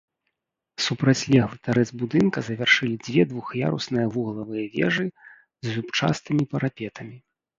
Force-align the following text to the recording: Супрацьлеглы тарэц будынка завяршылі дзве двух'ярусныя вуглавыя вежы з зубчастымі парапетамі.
Супрацьлеглы 0.83 1.57
тарэц 1.67 1.83
будынка 2.03 2.43
завяршылі 2.47 2.95
дзве 3.05 3.21
двух'ярусныя 3.33 4.07
вуглавыя 4.15 4.65
вежы 4.77 5.05
з 5.07 5.67
зубчастымі 5.75 6.43
парапетамі. 6.55 7.17